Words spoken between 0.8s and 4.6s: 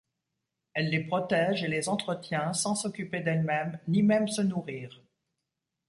les protège et les entretient sans s’occuper d’elle-même ni même se